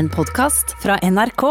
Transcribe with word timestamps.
En 0.00 0.08
podkast 0.08 0.76
fra 0.82 0.94
NRK. 1.02 1.42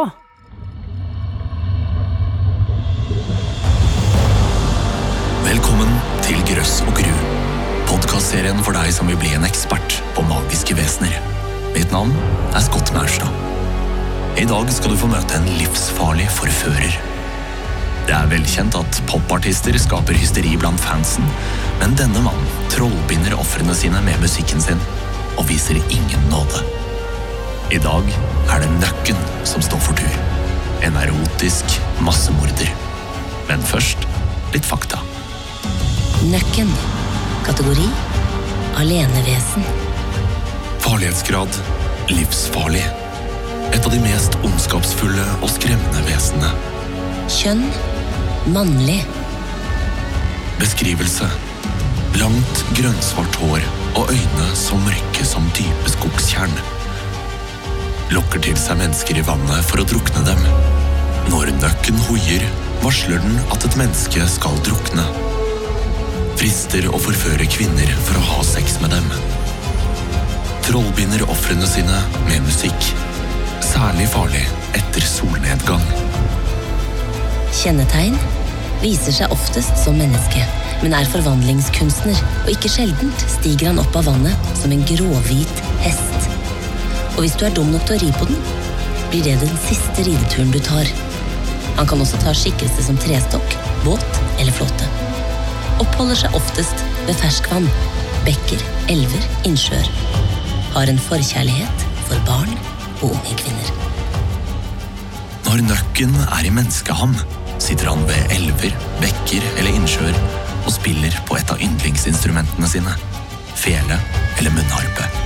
Velkommen 5.45 5.91
til 6.25 6.41
Grøss 6.49 6.79
og 6.81 6.97
Gru. 6.97 7.11
Podkastserien 7.91 8.63
for 8.65 8.73
deg 8.73 8.89
som 8.95 9.11
vil 9.11 9.19
bli 9.21 9.35
en 9.37 9.45
ekspert 9.45 9.99
på 10.15 10.23
magiske 10.31 10.73
vesener. 10.79 11.13
Mitt 11.75 11.93
navn 11.93 12.15
er 12.47 12.65
Scott 12.65 12.89
Maurstad. 12.95 13.29
I 14.41 14.47
dag 14.49 14.73
skal 14.73 14.95
du 14.95 15.01
få 15.03 15.11
møte 15.13 15.37
en 15.37 15.45
livsfarlig 15.59 16.25
forfører. 16.39 16.97
Det 18.09 18.17
er 18.17 18.33
velkjent 18.33 18.79
at 18.81 19.03
popartister 19.13 19.77
skaper 19.77 20.17
hysteri 20.17 20.57
blant 20.57 20.81
fansen, 20.81 21.29
men 21.83 21.93
denne 22.01 22.25
mannen 22.25 22.65
trollbinder 22.73 23.37
ofrene 23.37 23.77
sine 23.77 24.01
med 24.09 24.25
musikken 24.25 24.65
sin 24.71 24.81
og 25.37 25.45
viser 25.53 25.77
ingen 25.85 26.29
nåde. 26.33 26.65
I 27.69 27.77
dag 27.77 28.07
er 28.49 28.63
det 28.63 28.69
Nøkken 28.79 29.19
som 29.47 29.61
står 29.63 29.81
for 29.83 29.97
tur. 29.99 30.15
En 30.85 30.95
erotisk 30.97 31.79
massemorder. 32.05 32.71
Men 33.49 33.61
først 33.65 34.07
litt 34.53 34.65
fakta. 34.65 35.01
Nøkken. 36.29 36.71
Kategori 37.45 37.87
alenevesen. 38.79 39.65
Farlighetsgrad 40.79 41.61
livsfarlig. 42.09 42.85
Et 43.73 43.85
av 43.85 43.91
de 43.93 43.99
mest 44.01 44.37
ondskapsfulle 44.45 45.25
og 45.43 45.51
skremmende 45.53 46.01
vesenene. 46.07 46.53
Kjønn 47.29 47.65
mannlig. 48.55 49.03
Beskrivelse. 50.59 51.29
Langt, 52.17 52.65
grønnsvart 52.79 53.37
hår 53.43 53.69
og 53.99 54.09
øyne 54.15 54.49
så 54.57 54.79
mørke 54.81 55.27
som 55.27 55.45
dype 55.57 55.93
skogstjern. 55.93 56.78
Lokker 58.09 58.41
til 58.41 58.55
seg 58.57 58.79
mennesker 58.79 59.19
i 59.21 59.23
vannet 59.25 59.65
for 59.69 59.81
å 59.81 59.85
drukne 59.85 60.23
dem. 60.25 60.39
Når 61.29 61.51
nøkken 61.59 61.99
hoier, 62.07 62.45
varsler 62.81 63.21
den 63.21 63.35
at 63.53 63.65
et 63.67 63.75
menneske 63.77 64.23
skal 64.31 64.55
drukne. 64.65 65.05
Frister 66.39 66.87
og 66.89 67.03
forfører 67.03 67.45
kvinner 67.53 67.91
for 68.07 68.17
å 68.17 68.25
ha 68.31 68.39
sex 68.47 68.79
med 68.81 68.95
dem. 68.95 69.05
Trollbinder 70.65 71.25
ofrene 71.29 71.69
sine 71.69 72.01
med 72.25 72.41
musikk. 72.47 72.89
Særlig 73.65 74.09
farlig 74.09 74.45
etter 74.79 75.05
solnedgang. 75.05 75.85
Kjennetegn 77.59 78.17
viser 78.81 79.13
seg 79.19 79.35
oftest 79.35 79.77
som 79.83 79.97
menneske, 80.01 80.41
men 80.81 80.97
er 80.97 81.09
forvandlingskunstner, 81.13 82.25
og 82.45 82.53
ikke 82.55 82.73
sjeldent 82.73 83.25
stiger 83.37 83.69
han 83.69 83.83
opp 83.83 84.01
av 84.01 84.09
vannet 84.09 84.53
som 84.57 84.73
en 84.73 84.85
gråhvit 84.89 85.65
hest. 85.85 86.18
Og 87.19 87.25
hvis 87.25 87.33
du 87.35 87.41
er 87.43 87.51
dum 87.51 87.67
nok 87.67 87.81
til 87.83 87.97
å 87.97 87.99
ri 87.99 88.09
på 88.15 88.25
den, 88.29 88.37
blir 89.11 89.25
det 89.25 89.33
den 89.41 89.57
siste 89.59 90.05
rideturen 90.07 90.53
du 90.55 90.59
tar. 90.63 90.87
Han 91.75 91.89
kan 91.89 91.99
også 91.99 92.15
ta 92.21 92.31
skikkelse 92.31 92.85
som 92.85 92.99
trestokk, 93.03 93.57
båt 93.83 94.19
eller 94.39 94.55
flåte. 94.55 94.87
Oppholder 95.83 96.15
seg 96.21 96.39
oftest 96.39 96.85
ved 97.09 97.19
ferskvann, 97.19 97.67
bekker, 98.23 98.63
elver, 98.95 99.27
innsjøer. 99.43 99.91
Har 100.77 100.87
en 100.87 101.03
forkjærlighet 101.09 101.85
for 102.07 102.23
barn 102.29 102.55
og 103.01 103.09
unge 103.11 103.35
kvinner. 103.43 103.75
Når 105.43 105.67
nøkken 105.73 106.15
er 106.23 106.47
i 106.47 106.55
menneskeham, 106.55 107.19
sitter 107.59 107.91
han 107.91 108.07
ved 108.07 108.35
elver, 108.39 108.71
bekker 109.03 109.43
eller 109.57 109.75
innsjøer 109.75 110.23
og 110.61 110.71
spiller 110.71 111.19
på 111.27 111.35
et 111.35 111.51
av 111.51 111.67
yndlingsinstrumentene 111.67 112.75
sine, 112.79 112.95
fele 113.59 114.05
eller 114.37 114.55
munnharpe. 114.55 115.18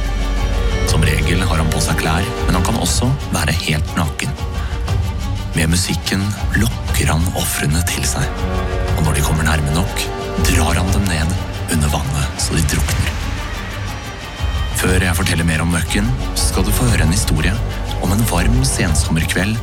Som 0.93 1.01
regel 1.01 1.39
har 1.41 1.57
han 1.57 1.69
på 1.73 1.79
seg 1.81 1.97
klær, 1.97 2.25
men 2.45 2.53
han 2.53 2.65
kan 2.67 2.75
også 2.77 3.07
være 3.33 3.55
helt 3.63 3.95
naken. 3.97 4.29
Med 5.55 5.71
musikken 5.71 6.21
lokker 6.61 7.09
han 7.09 7.25
ofrene 7.39 7.81
til 7.89 8.05
seg, 8.05 8.43
og 8.93 9.01
når 9.01 9.17
de 9.17 9.23
kommer 9.25 9.47
nærme 9.47 9.73
nok, 9.73 10.03
drar 10.51 10.77
han 10.77 10.93
dem 10.93 11.09
ned 11.09 11.33
under 11.73 11.89
vannet 11.95 12.37
så 12.45 12.53
de 12.53 12.61
drukner. 12.75 13.09
Før 14.83 15.07
jeg 15.07 15.17
forteller 15.17 15.49
mer 15.49 15.65
om 15.65 15.73
Møkken, 15.73 16.13
skal 16.37 16.69
du 16.69 16.69
få 16.77 16.85
høre 16.91 17.07
en 17.07 17.17
historie 17.17 17.57
om 18.05 18.13
en 18.13 18.25
varm 18.29 18.61
sensommerkveld 18.61 19.57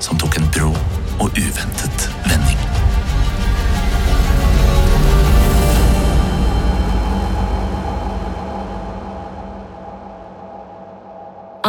som 0.00 0.16
tok 0.16 0.40
en 0.40 0.48
brå 0.56 0.72
og 1.20 1.28
uventet 1.36 2.08
vending. 2.24 2.69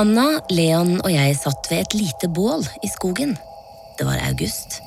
Anna, 0.01 0.39
Leon 0.49 0.95
og 1.03 1.11
jeg 1.13 1.35
satt 1.37 1.67
ved 1.69 1.83
et 1.83 1.93
lite 1.93 2.25
bål 2.33 2.63
i 2.81 2.89
skogen. 2.89 3.35
Det 3.99 4.05
var 4.07 4.17
august, 4.25 4.79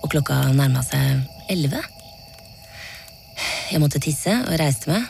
og 0.00 0.08
klokka 0.14 0.38
nærma 0.56 0.80
seg 0.86 1.26
elleve. 1.52 1.82
Jeg 3.68 3.82
måtte 3.82 4.00
tisse 4.00 4.32
og 4.32 4.54
reiste 4.56 4.88
meg. 4.88 5.02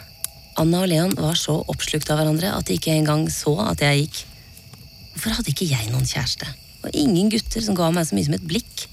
Anna 0.58 0.80
og 0.82 0.88
Leon 0.90 1.12
var 1.20 1.38
så 1.38 1.60
oppslukt 1.70 2.10
av 2.10 2.18
hverandre 2.18 2.50
at 2.56 2.66
de 2.66 2.74
ikke 2.74 2.96
engang 2.96 3.28
så 3.30 3.52
at 3.68 3.84
jeg 3.84 4.00
gikk. 4.00 4.18
Hvorfor 5.12 5.36
hadde 5.36 5.52
ikke 5.52 5.68
jeg 5.70 5.92
noen 5.92 6.08
kjæreste? 6.10 6.48
Og 6.82 6.98
ingen 7.04 7.30
gutter 7.30 7.62
som 7.62 7.76
ga 7.78 7.92
meg 7.94 8.08
så 8.08 8.16
mye 8.18 8.26
som 8.26 8.34
et 8.38 8.48
blikk. 8.50 8.86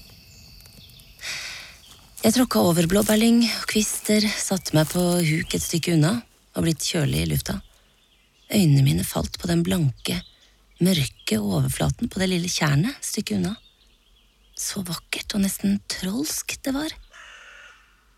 Jeg 2.20 2.36
tråkka 2.36 2.62
over 2.68 2.86
blåbærlyng 2.92 3.40
og 3.48 3.64
kvister, 3.72 4.22
satte 4.22 4.76
meg 4.78 4.86
på 4.92 5.02
huk 5.18 5.58
et 5.58 5.66
stykke 5.66 5.96
unna 5.96 6.20
og 6.54 6.68
blitt 6.68 6.86
kjølig 6.86 7.24
i 7.24 7.32
lufta. 7.32 7.58
Øynene 8.54 8.86
mine 8.86 9.08
falt 9.08 9.40
på 9.40 9.50
den 9.50 9.66
blanke, 9.66 10.20
mørke 10.84 11.38
overflaten 11.40 12.10
på 12.10 12.20
det 12.20 12.30
lille 12.30 12.50
tjernet 12.50 12.96
stykket 13.04 13.40
unna. 13.40 13.54
Så 14.54 14.84
vakkert 14.86 15.34
og 15.34 15.42
nesten 15.42 15.80
trolsk 15.90 16.56
det 16.62 16.74
var. 16.76 16.92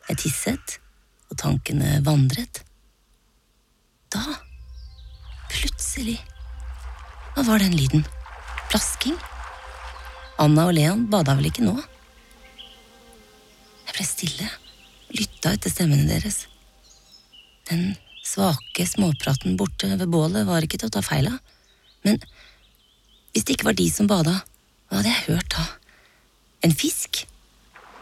Jeg 0.07 0.21
tisset, 0.23 0.77
og 1.31 1.39
tankene 1.41 2.01
vandret. 2.07 2.61
Da, 4.13 4.23
plutselig, 5.51 6.19
hva 7.35 7.47
var 7.49 7.63
den 7.65 7.75
lyden? 7.77 8.05
Plasking? 8.71 9.17
Anna 10.43 10.69
og 10.69 10.77
Leon 10.77 11.07
bada 11.11 11.35
vel 11.39 11.49
ikke 11.51 11.65
nå? 11.65 11.75
Jeg 13.87 13.97
ble 13.97 14.07
stille, 14.07 14.49
lytta 15.17 15.55
etter 15.57 15.73
stemmene 15.73 16.07
deres. 16.09 16.45
Den 17.67 17.95
svake 18.27 18.87
småpraten 18.87 19.57
borte 19.59 19.89
ved 19.95 20.09
bålet 20.13 20.47
var 20.47 20.65
ikke 20.65 20.79
til 20.83 20.91
å 20.91 20.97
ta 20.99 21.03
feil 21.05 21.31
av, 21.31 21.39
men 22.07 22.21
hvis 23.37 23.45
det 23.45 23.59
ikke 23.59 23.67
var 23.69 23.75
de 23.77 23.85
som 23.93 24.07
bada, 24.09 24.33
hva 24.89 24.97
hadde 24.97 25.11
jeg 25.11 25.25
hørt 25.27 25.51
da? 25.53 25.65
En 26.65 26.73
fisk? 26.73 27.19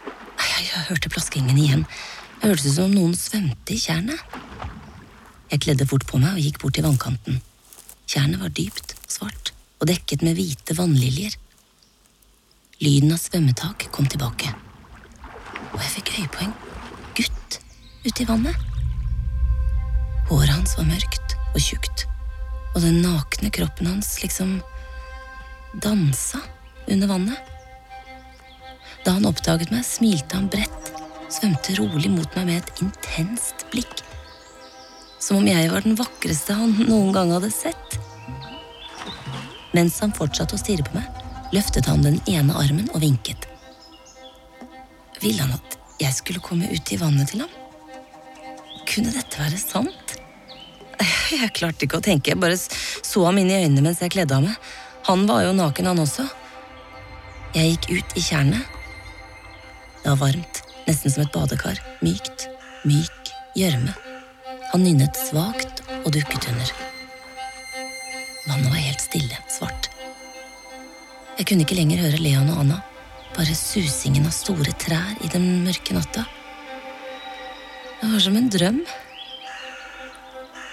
Nei, 0.06 0.50
jeg 0.62 0.82
hørte 0.86 1.10
plaskingen 1.10 1.56
igjen. 1.58 1.80
Det 2.38 2.52
hørtes 2.52 2.68
ut 2.68 2.76
som 2.76 2.84
om 2.86 2.92
noen 2.94 3.16
svømte 3.18 3.74
i 3.74 3.80
tjernet. 3.82 4.20
Jeg 5.50 5.64
kledde 5.64 5.88
fort 5.90 6.04
på 6.06 6.20
meg 6.22 6.36
og 6.36 6.44
gikk 6.44 6.60
bort 6.62 6.76
til 6.78 6.86
vannkanten. 6.86 7.40
Tjernet 8.06 8.44
var 8.44 8.52
dypt, 8.54 8.94
svart 9.10 9.50
og 9.80 9.88
dekket 9.90 10.22
med 10.22 10.38
hvite 10.38 10.76
vannliljer. 10.78 11.34
Lyden 12.84 13.16
av 13.16 13.18
svømmetak 13.18 13.88
kom 13.90 14.06
tilbake, 14.06 14.52
og 15.72 15.80
jeg 15.80 15.94
fikk 15.96 16.12
øyepoeng. 16.20 16.52
gutt 17.18 17.58
ute 18.06 18.22
i 18.22 18.28
vannet. 18.28 18.54
Håret 20.30 20.54
hans 20.54 20.76
var 20.78 20.86
mørkt 20.92 21.34
og 21.56 21.58
tjukt, 21.58 22.06
og 22.76 22.86
den 22.86 23.02
nakne 23.02 23.50
kroppen 23.50 23.90
hans 23.90 24.14
liksom 24.22 24.60
dansa 25.82 26.40
under 26.86 27.08
vannet. 27.08 27.38
Da 29.04 29.16
han 29.16 29.26
oppdaget 29.28 29.72
meg, 29.74 29.84
smilte 29.84 30.38
han 30.38 30.48
bredt, 30.52 30.92
svømte 31.32 31.76
rolig 31.78 32.10
mot 32.12 32.36
meg 32.38 32.48
med 32.48 32.62
et 32.62 32.82
intenst 32.84 33.66
blikk. 33.72 34.02
Som 35.20 35.40
om 35.40 35.48
jeg 35.48 35.70
var 35.72 35.84
den 35.84 35.96
vakreste 35.98 36.56
han 36.56 36.76
noen 36.84 37.12
gang 37.16 37.32
hadde 37.34 37.50
sett. 37.52 37.98
Mens 39.74 39.98
han 40.04 40.14
fortsatte 40.14 40.56
å 40.56 40.60
stirre 40.60 40.86
på 40.86 40.96
meg, 40.96 41.24
løftet 41.54 41.88
han 41.90 42.04
den 42.04 42.20
ene 42.30 42.56
armen 42.56 42.88
og 42.92 43.02
vinket. 43.02 43.48
Ville 45.22 45.42
han 45.42 45.56
at 45.56 45.78
jeg 46.00 46.14
skulle 46.16 46.42
komme 46.44 46.68
ut 46.70 46.92
i 46.92 47.00
vannet 47.00 47.32
til 47.32 47.44
ham? 47.44 47.52
Kunne 48.88 49.12
dette 49.14 49.40
være 49.40 49.58
sant? 49.58 50.16
Jeg 51.34 51.50
klarte 51.56 51.86
ikke 51.86 51.98
å 51.98 52.04
tenke, 52.04 52.30
jeg 52.30 52.38
bare 52.38 52.54
så 52.56 53.24
ham 53.26 53.38
inn 53.40 53.48
i 53.50 53.56
øynene 53.56 53.82
mens 53.82 53.98
jeg 54.04 54.12
kledde 54.14 54.36
av 54.36 54.44
meg. 54.44 54.54
Han 55.04 55.26
var 55.26 55.42
jo 55.44 55.52
naken, 55.52 55.86
han 55.90 55.98
også. 56.00 56.24
Jeg 57.52 57.74
gikk 57.74 57.90
ut 57.92 58.14
i 58.16 58.22
tjernet. 58.24 58.70
Det 60.00 60.08
var 60.08 60.16
varmt, 60.22 60.60
nesten 60.86 61.12
som 61.12 61.26
et 61.26 61.34
badekar. 61.34 61.76
Mykt, 62.00 62.46
myk 62.88 63.32
gjørme. 63.52 63.92
Han 64.70 64.80
nynnet 64.80 65.20
svakt 65.20 65.82
og 66.00 66.08
dukket 66.16 66.48
under. 66.48 66.72
Vannet 68.48 68.70
var 68.70 68.80
helt 68.80 69.04
stille, 69.04 69.42
svart. 69.52 69.90
Jeg 71.36 71.50
kunne 71.50 71.68
ikke 71.68 71.76
lenger 71.76 72.00
høre 72.06 72.22
Leon 72.24 72.48
og 72.54 72.64
Anna, 72.64 72.80
bare 73.36 73.58
susingen 73.58 74.24
av 74.24 74.32
store 74.32 74.72
trær 74.80 75.20
i 75.20 75.28
den 75.36 75.66
mørke 75.66 75.98
natta. 75.98 76.24
Det 78.00 78.08
var 78.08 78.24
som 78.24 78.40
en 78.40 78.48
drøm. 78.48 78.80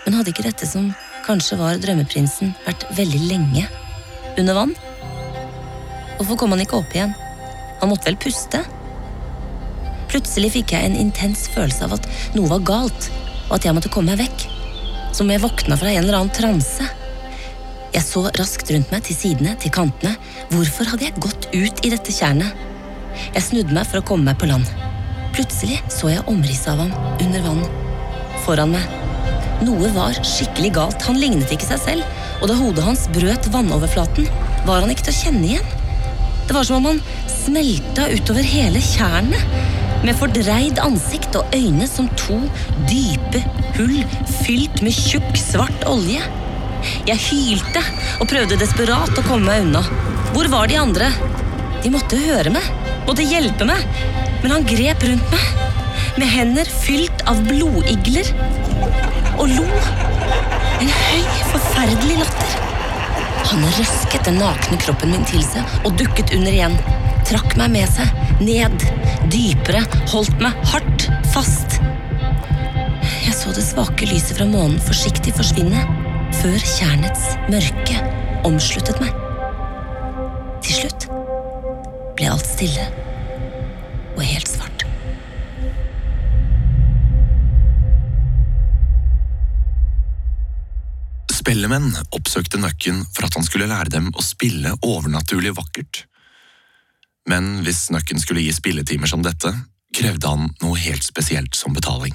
Men 0.05 0.15
hadde 0.15 0.31
ikke 0.31 0.47
dette 0.47 0.71
som 0.71 0.93
kanskje 1.27 1.59
var 1.59 1.83
drømmeprinsen, 1.83 2.55
vært 2.63 2.87
veldig 2.95 3.23
lenge 3.27 3.67
under 4.37 4.55
vann? 4.57 4.75
Hvorfor 6.17 6.37
kom 6.37 6.53
han 6.53 6.61
ikke 6.63 6.77
opp 6.79 6.93
igjen? 6.95 7.15
Han 7.81 7.89
måtte 7.91 8.07
vel 8.09 8.19
puste? 8.21 8.61
Plutselig 10.11 10.51
fikk 10.57 10.73
jeg 10.75 10.85
en 10.85 10.97
intens 10.99 11.47
følelse 11.53 11.87
av 11.87 11.95
at 11.97 12.07
noe 12.35 12.49
var 12.51 12.65
galt, 12.67 13.07
og 13.49 13.57
at 13.57 13.67
jeg 13.67 13.75
måtte 13.75 13.91
komme 13.93 14.13
meg 14.13 14.25
vekk. 14.25 14.47
Som 15.11 15.27
om 15.27 15.33
jeg 15.33 15.43
våkna 15.43 15.77
fra 15.79 15.91
en 15.91 16.03
eller 16.03 16.19
annen 16.19 16.35
transe. 16.35 16.87
Jeg 17.91 18.05
så 18.07 18.23
raskt 18.39 18.69
rundt 18.71 18.91
meg, 18.93 19.03
til 19.07 19.17
sidene, 19.17 19.57
til 19.59 19.73
kantene. 19.75 20.13
Hvorfor 20.53 20.87
hadde 20.91 21.07
jeg 21.09 21.23
gått 21.23 21.49
ut 21.51 21.83
i 21.83 21.91
dette 21.91 22.13
tjernet? 22.15 22.55
Jeg 23.33 23.43
snudde 23.43 23.75
meg 23.75 23.89
for 23.89 23.99
å 23.99 24.07
komme 24.07 24.29
meg 24.29 24.39
på 24.39 24.47
land. 24.51 24.67
Plutselig 25.35 25.79
så 25.91 26.11
jeg 26.11 26.23
omrisset 26.31 26.71
av 26.73 26.85
ham 26.85 26.93
under 27.23 27.43
vann. 27.47 27.65
Foran 28.45 28.75
meg. 28.75 28.99
Noe 29.65 29.91
var 29.95 30.15
skikkelig 30.25 30.71
galt. 30.75 31.03
Han 31.07 31.19
lignet 31.21 31.51
ikke 31.53 31.67
seg 31.67 31.81
selv, 31.83 32.21
og 32.41 32.49
da 32.49 32.57
hodet 32.57 32.85
hans 32.85 33.05
brøt 33.13 33.47
vannoverflaten, 33.53 34.27
var 34.65 34.81
han 34.81 34.91
ikke 34.93 35.07
til 35.07 35.13
å 35.13 35.19
kjenne 35.19 35.47
igjen. 35.51 35.71
Det 36.47 36.55
var 36.57 36.65
som 36.67 36.81
om 36.81 36.89
han 36.89 37.01
smelta 37.29 38.07
utover 38.11 38.45
hele 38.45 38.81
tjernet, 38.83 39.55
med 40.01 40.17
fordreid 40.17 40.79
ansikt 40.81 41.35
og 41.37 41.53
øyne 41.53 41.85
som 41.85 42.07
to 42.17 42.39
dype 42.89 43.43
hull 43.77 43.99
fylt 44.41 44.81
med 44.81 44.95
tjukk, 44.97 45.35
svart 45.37 45.85
olje. 45.89 46.23
Jeg 47.05 47.21
hylte 47.27 47.83
og 48.17 48.29
prøvde 48.31 48.57
desperat 48.57 49.13
å 49.13 49.25
komme 49.27 49.51
meg 49.51 49.67
unna. 49.67 49.83
Hvor 50.33 50.49
var 50.49 50.71
de 50.71 50.79
andre? 50.81 51.11
De 51.83 51.93
måtte 51.93 52.17
høre 52.23 52.53
meg, 52.53 52.65
måtte 53.05 53.25
hjelpe 53.25 53.67
meg, 53.69 53.85
men 54.41 54.55
han 54.55 54.65
grep 54.65 55.05
rundt 55.05 55.35
meg, 55.35 55.67
med 56.17 56.33
hender 56.33 56.73
fylt 56.81 57.21
av 57.29 57.39
blodigler, 57.45 58.33
og 59.37 59.53
lo. 59.53 60.10
En 60.81 60.89
høy, 60.89 61.25
forferdelig 61.51 62.15
latter. 62.23 62.53
Han 63.51 63.65
røsket 63.77 64.25
den 64.25 64.39
nakne 64.41 64.79
kroppen 64.81 65.11
min 65.13 65.25
til 65.29 65.43
seg 65.45 65.85
og 65.85 65.93
dukket 65.99 66.33
under 66.33 66.49
igjen. 66.49 66.77
Trakk 67.29 67.53
meg 67.59 67.73
med 67.75 67.91
seg, 67.91 68.09
ned, 68.41 68.85
dypere, 69.29 69.83
holdt 70.09 70.41
meg 70.41 70.57
hardt 70.71 71.05
fast. 71.35 71.77
Jeg 73.27 73.35
så 73.37 73.53
det 73.53 73.65
svake 73.65 74.09
lyset 74.09 74.39
fra 74.39 74.47
månen 74.49 74.81
forsiktig 74.81 75.35
forsvinne, 75.37 75.85
før 76.41 76.57
tjernets 76.65 77.29
mørke 77.51 78.01
omsluttet 78.47 78.97
meg. 79.03 79.13
Til 80.65 80.81
slutt 80.81 81.07
ble 82.17 82.33
alt 82.33 82.49
stille 82.55 82.89
og 84.15 84.25
helt 84.25 84.49
svart. 84.49 84.60
Spellemenn 91.41 91.89
oppsøkte 92.13 92.59
Nøkken 92.61 92.99
for 93.15 93.25
at 93.25 93.33
han 93.33 93.45
skulle 93.47 93.65
lære 93.69 93.89
dem 93.89 94.11
å 94.13 94.21
spille 94.21 94.75
overnaturlig 94.85 95.55
vakkert. 95.57 96.03
Men 97.29 97.63
hvis 97.65 97.87
Nøkken 97.93 98.21
skulle 98.21 98.43
gi 98.45 98.53
spilletimer 98.53 99.09
som 99.09 99.23
dette, 99.25 99.49
krevde 99.95 100.29
han 100.29 100.51
noe 100.61 100.77
helt 100.77 101.01
spesielt 101.01 101.57
som 101.57 101.73
betaling. 101.73 102.13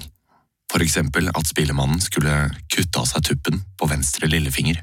For 0.70 0.82
eksempel 0.84 1.32
at 1.32 1.50
spillemannen 1.50 1.99
skulle 2.02 2.37
kutte 2.70 3.02
av 3.02 3.11
seg 3.11 3.26
tuppen 3.26 3.58
på 3.75 3.90
venstre 3.90 4.31
lillefinger. 4.31 4.78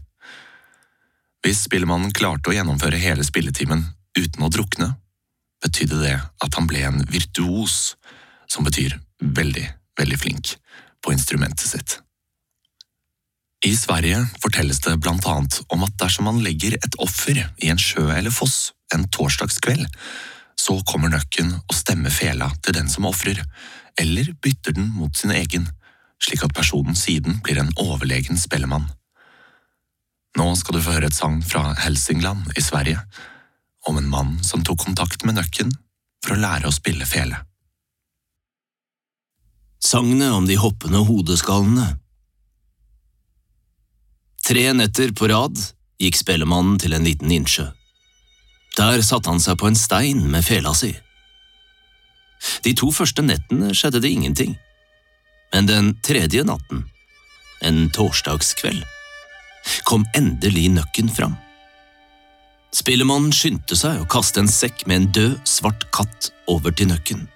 Hvis 1.44 1.64
spillemannen 1.70 2.12
klarte 2.16 2.52
å 2.52 2.58
gjennomføre 2.58 3.00
hele 3.00 3.24
spilletimen 3.24 3.86
uten 4.20 4.44
å 4.44 4.52
drukne, 4.52 4.94
betydde 5.64 6.04
det 6.04 6.18
at 6.20 6.60
han 6.60 6.68
ble 6.68 6.84
en 6.84 7.04
virtuos, 7.08 7.96
som 8.52 8.68
betyr 8.68 9.00
veldig, 9.24 9.70
veldig 10.00 10.20
flink, 10.20 10.58
på 11.00 11.16
instrumentet 11.16 11.70
sitt. 11.70 12.02
I 13.64 13.78
Sverige 13.78 14.26
fortelles 14.44 14.82
det 14.84 14.98
blant 15.00 15.26
annet 15.26 15.62
om 15.72 15.86
at 15.86 15.96
dersom 16.02 16.28
man 16.28 16.42
legger 16.44 16.76
et 16.76 16.98
offer 17.00 17.38
i 17.40 17.70
en 17.72 17.80
sjø 17.80 18.10
eller 18.12 18.34
foss 18.34 18.74
en 18.94 19.06
torsdagskveld, 19.08 19.86
så 20.60 20.76
kommer 20.90 21.14
nøkken 21.14 21.54
og 21.56 21.76
stemmer 21.76 22.12
fela 22.12 22.50
til 22.64 22.76
den 22.76 22.92
som 22.92 23.08
ofrer, 23.08 23.40
eller 24.00 24.34
bytter 24.44 24.76
den 24.76 24.90
mot 24.92 25.16
sin 25.16 25.32
egen, 25.32 25.70
slik 26.20 26.44
at 26.44 26.56
personen 26.56 26.96
siden 26.96 27.40
blir 27.44 27.62
en 27.62 27.72
overlegen 27.80 28.40
spellemann. 28.40 28.90
Nå 30.38 30.50
skal 30.60 30.76
du 30.76 30.84
få 30.84 30.98
høre 30.98 31.08
et 31.12 31.18
sang 31.18 31.40
fra 31.46 31.72
Helsingland 31.86 32.52
i 32.60 32.64
Sverige, 32.64 33.00
om 33.88 33.98
en 34.00 34.12
mann 34.12 34.38
som 34.44 34.64
tok 34.64 34.84
kontakt 34.84 35.24
med 35.24 35.40
nøkken 35.40 35.72
for 36.24 36.36
å 36.36 36.42
lære 36.44 36.68
å 36.68 36.76
spille 36.76 37.08
fele. 37.08 37.40
Sagnet 39.84 40.32
om 40.36 40.48
de 40.48 40.56
hoppende 40.60 41.04
hodeskallene 41.08 41.94
Tre 44.44 44.74
netter 44.76 45.14
på 45.16 45.30
rad 45.32 45.56
gikk 46.04 46.18
spellemannen 46.20 46.76
til 46.82 46.96
en 46.98 47.06
liten 47.08 47.32
innsjø. 47.32 47.70
Der 48.76 49.04
satte 49.06 49.32
han 49.32 49.40
seg 49.40 49.56
på 49.62 49.70
en 49.70 49.78
stein 49.78 50.26
med 50.32 50.44
fela 50.44 50.74
si. 50.76 50.92
De 52.66 52.74
to 52.76 52.90
første 52.92 53.24
nettene 53.24 53.72
skjedde 53.72 54.02
det 54.04 54.12
ingenting, 54.12 54.58
men 55.54 55.70
den 55.70 55.94
tredje 56.04 56.44
natten, 56.44 56.84
en 57.64 57.88
torsdagskveld, 57.96 58.84
kom 59.88 60.04
endelig 60.18 60.68
nøkken 60.76 61.12
fram. 61.14 61.38
Spillemannen 62.74 63.32
skyndte 63.32 63.78
seg 63.80 64.02
å 64.02 64.10
kaste 64.10 64.42
en 64.42 64.52
sekk 64.52 64.84
med 64.90 64.98
en 64.98 65.12
død, 65.16 65.36
svart 65.48 65.88
katt 65.96 66.34
over 66.52 66.74
til 66.76 66.90
nøkken. 66.92 67.28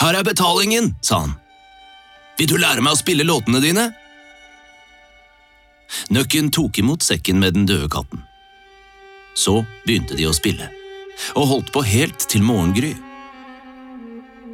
Her 0.00 0.16
er 0.16 0.24
betalingen, 0.24 0.94
sa 1.02 1.26
han. 1.26 1.34
Vil 2.38 2.48
du 2.48 2.56
lære 2.56 2.80
meg 2.80 2.94
å 2.94 3.02
spille 3.02 3.26
låtene 3.26 3.60
dine? 3.60 3.90
Nøkken 6.12 6.50
tok 6.54 6.78
imot 6.78 7.04
sekken 7.04 7.40
med 7.42 7.56
den 7.56 7.66
døde 7.68 7.88
katten. 7.92 8.24
Så 9.34 9.62
begynte 9.86 10.16
de 10.18 10.28
å 10.28 10.34
spille, 10.36 10.68
og 11.36 11.48
holdt 11.48 11.72
på 11.74 11.84
helt 11.86 12.28
til 12.28 12.44
morgengry. 12.44 12.92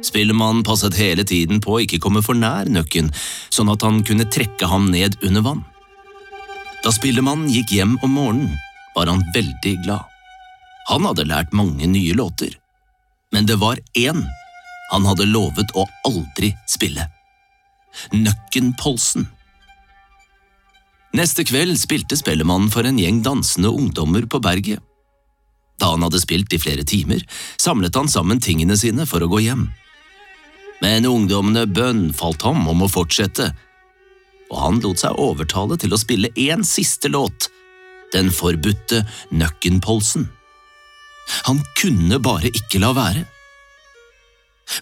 Spillemannen 0.05 0.63
passet 0.63 0.95
hele 0.95 1.25
tiden 1.27 1.59
på 1.63 1.75
å 1.75 1.81
ikke 1.83 1.99
komme 1.99 2.21
for 2.23 2.37
nær 2.37 2.69
Nøkken, 2.71 3.11
sånn 3.51 3.71
at 3.73 3.83
han 3.83 3.99
kunne 4.07 4.29
trekke 4.31 4.69
ham 4.71 4.87
ned 4.93 5.19
under 5.27 5.43
vann. 5.43 5.65
Da 6.83 6.93
spillemannen 6.95 7.51
gikk 7.51 7.73
hjem 7.75 7.97
om 8.05 8.15
morgenen, 8.15 8.55
var 8.95 9.11
han 9.11 9.25
veldig 9.35 9.75
glad. 9.83 10.05
Han 10.89 11.05
hadde 11.05 11.27
lært 11.27 11.51
mange 11.53 11.87
nye 11.91 12.15
låter, 12.15 12.55
men 13.35 13.45
det 13.45 13.59
var 13.61 13.81
én 13.99 14.23
han 14.89 15.05
hadde 15.05 15.27
lovet 15.29 15.69
å 15.77 15.85
aldri 16.07 16.53
spille. 16.69 17.05
Nøkken-Polsen. 18.13 19.27
Neste 21.15 21.43
kveld 21.43 21.79
spilte 21.81 22.17
spellemannen 22.19 22.69
for 22.69 22.85
en 22.85 22.99
gjeng 23.01 23.23
dansende 23.25 23.71
ungdommer 23.73 24.27
på 24.29 24.41
berget. 24.43 24.83
Da 25.79 25.93
han 25.93 26.03
hadde 26.03 26.19
spilt 26.21 26.53
i 26.53 26.59
flere 26.59 26.83
timer, 26.83 27.23
samlet 27.57 27.95
han 27.95 28.11
sammen 28.11 28.41
tingene 28.43 28.77
sine 28.77 29.07
for 29.09 29.23
å 29.23 29.29
gå 29.31 29.39
hjem. 29.47 29.69
Men 30.83 31.07
ungdommene 31.07 31.65
bønnfalt 31.67 32.43
ham 32.45 32.67
om 32.71 32.83
å 32.85 32.91
fortsette, 32.91 33.49
og 34.49 34.59
han 34.59 34.79
lot 34.83 35.01
seg 35.01 35.17
overtale 35.21 35.77
til 35.79 35.93
å 35.93 36.01
spille 36.01 36.31
én 36.39 36.65
siste 36.67 37.11
låt, 37.11 37.49
den 38.13 38.31
forbudte 38.33 39.03
Nøkkenpolsen. 39.29 40.27
Han 41.45 41.59
kunne 41.77 42.17
bare 42.21 42.49
ikke 42.49 42.81
la 42.81 42.93
være. 42.97 43.25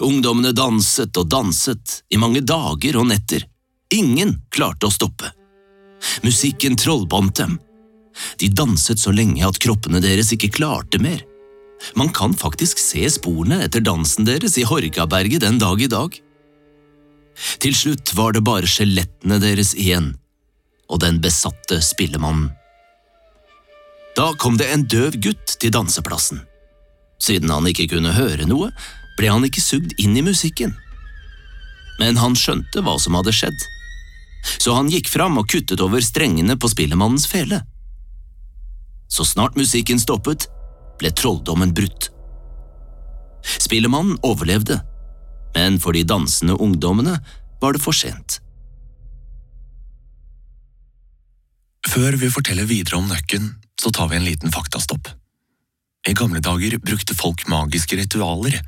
Ungdommene 0.03 0.53
danset 0.55 1.15
og 1.19 1.27
danset 1.31 2.01
i 2.11 2.19
mange 2.19 2.43
dager 2.43 2.99
og 2.99 3.09
netter. 3.11 3.43
Ingen 3.95 4.37
klarte 4.51 4.87
å 4.87 4.93
stoppe. 4.93 5.36
Musikken 6.23 6.77
trollbandt 6.79 7.35
dem. 7.41 7.57
De 8.41 8.49
danset 8.49 8.99
så 8.99 9.13
lenge 9.13 9.45
at 9.45 9.59
kroppene 9.61 10.01
deres 10.01 10.31
ikke 10.33 10.51
klarte 10.57 11.01
mer. 11.01 11.21
Man 11.95 12.09
kan 12.13 12.33
faktisk 12.33 12.79
se 12.81 13.05
sporene 13.13 13.61
etter 13.65 13.83
dansen 13.85 14.25
deres 14.25 14.57
i 14.57 14.65
Horgaberget 14.65 15.43
den 15.45 15.59
dag 15.61 15.81
i 15.81 15.89
dag. 15.91 16.15
Til 17.61 17.75
slutt 17.77 18.15
var 18.17 18.33
det 18.33 18.41
bare 18.45 18.69
skjelettene 18.69 19.37
deres 19.41 19.75
igjen, 19.77 20.15
og 20.89 21.03
den 21.05 21.21
besatte 21.21 21.77
spillemannen. 21.85 22.49
Da 24.17 24.31
kom 24.41 24.57
det 24.57 24.71
en 24.73 24.87
døv 24.89 25.19
gutt 25.21 25.59
til 25.61 25.73
danseplassen. 25.75 26.41
Siden 27.21 27.53
han 27.53 27.69
ikke 27.69 27.85
kunne 27.91 28.15
høre 28.17 28.47
noe, 28.49 28.71
ble 29.17 29.29
han 29.29 29.45
ikke 29.45 29.61
sugd 29.61 29.93
inn 30.01 30.17
i 30.17 30.25
musikken. 30.25 30.73
Men 32.01 32.17
han 32.17 32.33
skjønte 32.37 32.81
hva 32.85 32.97
som 33.01 33.17
hadde 33.17 33.33
skjedd 33.33 33.67
så 34.57 34.75
han 34.77 34.91
gikk 34.91 35.09
fram 35.11 35.39
og 35.39 35.49
kuttet 35.51 35.81
over 35.83 36.03
strengene 36.03 36.57
på 36.59 36.69
spillemannens 36.71 37.27
fele. 37.29 37.61
Så 39.11 39.25
snart 39.25 39.57
musikken 39.59 39.99
stoppet, 39.99 40.47
ble 40.99 41.11
trolldommen 41.13 41.73
brutt. 41.77 42.09
Spillemannen 43.61 44.17
overlevde, 44.25 44.81
men 45.55 45.79
for 45.79 45.95
de 45.95 46.03
dansende 46.07 46.57
ungdommene 46.57 47.15
var 47.61 47.75
det 47.75 47.83
for 47.83 47.95
sent. 47.95 48.41
Før 51.87 52.17
vi 52.19 52.29
forteller 52.33 52.67
videre 52.67 52.99
om 52.99 53.07
nøkken, 53.07 53.53
så 53.79 53.93
tar 53.93 54.11
vi 54.11 54.17
en 54.19 54.27
liten 54.27 54.51
faktastopp. 54.51 55.07
I 56.07 56.13
gamle 56.17 56.41
dager 56.43 56.77
brukte 56.83 57.15
folk 57.15 57.47
magiske 57.51 57.97
ritualer. 57.99 58.59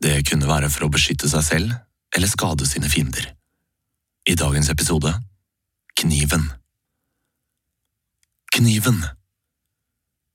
Det 0.00 0.20
kunne 0.28 0.48
være 0.48 0.70
for 0.72 0.86
å 0.86 0.92
beskytte 0.92 1.28
seg 1.28 1.44
selv 1.44 1.76
eller 2.16 2.30
skade 2.30 2.66
sine 2.68 2.88
fiender. 2.90 3.26
I 4.28 4.34
dagens 4.34 4.68
episode 4.70 5.14
Kniven. 6.00 6.52
Kniven. 8.56 9.06